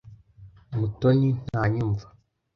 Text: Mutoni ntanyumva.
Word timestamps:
Mutoni 0.77 1.29
ntanyumva. 1.47 2.07